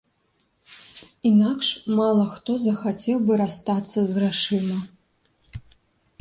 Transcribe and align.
Інакш 1.31 1.67
мала 1.99 2.23
хто 2.31 2.51
захацеў 2.65 3.21
бы 3.27 3.33
расстацца 3.43 3.99
з 4.07 4.11
грашыма. 4.17 4.79